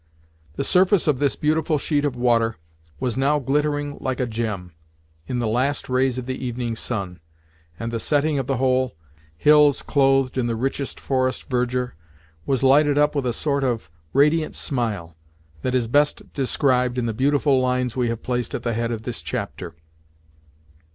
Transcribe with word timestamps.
The 0.55 0.63
surface 0.63 1.05
of 1.05 1.19
this 1.19 1.35
beautiful 1.35 1.77
sheet 1.77 2.05
of 2.05 2.15
water 2.15 2.57
was 2.99 3.15
now 3.17 3.37
glittering 3.37 3.99
like 4.01 4.19
a 4.19 4.25
gem, 4.25 4.71
in 5.27 5.37
the 5.37 5.47
last 5.47 5.89
rays 5.89 6.17
of 6.17 6.25
the 6.25 6.43
evening 6.43 6.75
sun, 6.75 7.19
and 7.79 7.91
the 7.91 7.99
setting 7.99 8.39
of 8.39 8.47
the 8.47 8.57
whole, 8.57 8.95
hills 9.37 9.83
clothed 9.83 10.39
in 10.39 10.47
the 10.47 10.55
richest 10.55 10.99
forest 10.99 11.51
verdure, 11.51 11.93
was 12.47 12.63
lighted 12.63 12.97
up 12.97 13.13
with 13.13 13.27
a 13.27 13.31
sort 13.33 13.63
of 13.63 13.91
radiant 14.11 14.55
smile, 14.55 15.15
that 15.61 15.75
is 15.75 15.87
best 15.87 16.33
described 16.33 16.97
in 16.97 17.05
the 17.05 17.13
beautiful 17.13 17.59
lines 17.61 17.95
we 17.95 18.07
have 18.07 18.23
placed 18.23 18.55
at 18.55 18.63
the 18.63 18.73
head 18.73 18.91
of 18.91 19.03
this 19.03 19.21
chapter. 19.21 19.75